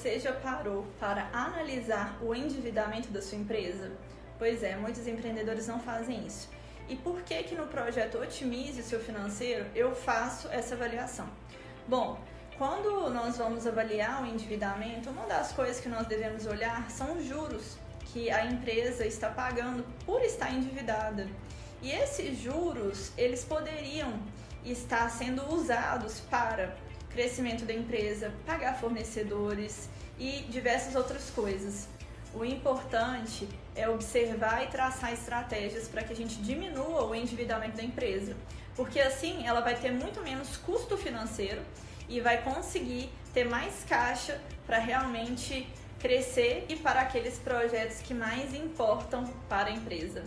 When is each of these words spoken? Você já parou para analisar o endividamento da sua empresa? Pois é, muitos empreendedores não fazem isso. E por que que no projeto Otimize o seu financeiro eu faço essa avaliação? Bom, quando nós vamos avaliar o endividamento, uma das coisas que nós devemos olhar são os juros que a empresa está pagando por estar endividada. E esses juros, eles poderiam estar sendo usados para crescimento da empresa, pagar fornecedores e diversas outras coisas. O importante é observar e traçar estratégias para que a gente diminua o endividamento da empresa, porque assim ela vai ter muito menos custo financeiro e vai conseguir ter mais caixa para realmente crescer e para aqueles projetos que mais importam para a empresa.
Você 0.00 0.18
já 0.18 0.32
parou 0.32 0.86
para 0.98 1.28
analisar 1.30 2.16
o 2.22 2.34
endividamento 2.34 3.08
da 3.08 3.20
sua 3.20 3.36
empresa? 3.36 3.92
Pois 4.38 4.62
é, 4.62 4.74
muitos 4.74 5.06
empreendedores 5.06 5.66
não 5.66 5.78
fazem 5.78 6.26
isso. 6.26 6.48
E 6.88 6.96
por 6.96 7.20
que 7.20 7.42
que 7.42 7.54
no 7.54 7.66
projeto 7.66 8.16
Otimize 8.16 8.80
o 8.80 8.82
seu 8.82 8.98
financeiro 8.98 9.66
eu 9.74 9.94
faço 9.94 10.48
essa 10.48 10.74
avaliação? 10.74 11.28
Bom, 11.86 12.18
quando 12.56 13.10
nós 13.10 13.36
vamos 13.36 13.66
avaliar 13.66 14.22
o 14.22 14.26
endividamento, 14.26 15.10
uma 15.10 15.26
das 15.26 15.52
coisas 15.52 15.80
que 15.80 15.88
nós 15.90 16.06
devemos 16.06 16.46
olhar 16.46 16.90
são 16.90 17.18
os 17.18 17.26
juros 17.26 17.76
que 18.06 18.30
a 18.30 18.46
empresa 18.46 19.04
está 19.04 19.28
pagando 19.28 19.84
por 20.06 20.22
estar 20.22 20.50
endividada. 20.50 21.28
E 21.82 21.92
esses 21.92 22.38
juros, 22.38 23.12
eles 23.18 23.44
poderiam 23.44 24.18
estar 24.64 25.10
sendo 25.10 25.44
usados 25.52 26.20
para 26.20 26.74
crescimento 27.12 27.64
da 27.64 27.72
empresa, 27.72 28.32
pagar 28.46 28.78
fornecedores 28.78 29.88
e 30.18 30.42
diversas 30.48 30.94
outras 30.94 31.30
coisas. 31.30 31.88
O 32.32 32.44
importante 32.44 33.48
é 33.74 33.88
observar 33.88 34.62
e 34.62 34.68
traçar 34.68 35.12
estratégias 35.12 35.88
para 35.88 36.04
que 36.04 36.12
a 36.12 36.16
gente 36.16 36.36
diminua 36.36 37.04
o 37.04 37.14
endividamento 37.14 37.76
da 37.76 37.82
empresa, 37.82 38.36
porque 38.76 39.00
assim 39.00 39.46
ela 39.46 39.60
vai 39.60 39.74
ter 39.74 39.90
muito 39.90 40.22
menos 40.22 40.56
custo 40.58 40.96
financeiro 40.96 41.60
e 42.08 42.20
vai 42.20 42.42
conseguir 42.42 43.10
ter 43.34 43.44
mais 43.44 43.84
caixa 43.88 44.40
para 44.66 44.78
realmente 44.78 45.66
crescer 45.98 46.66
e 46.68 46.76
para 46.76 47.00
aqueles 47.00 47.38
projetos 47.38 48.00
que 48.00 48.14
mais 48.14 48.54
importam 48.54 49.26
para 49.48 49.68
a 49.68 49.72
empresa. 49.72 50.24